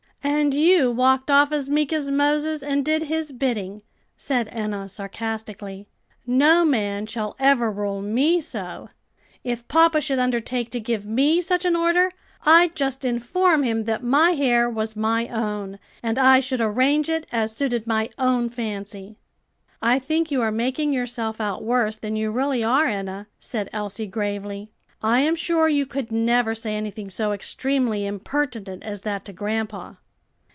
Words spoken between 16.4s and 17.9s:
arrange it as suited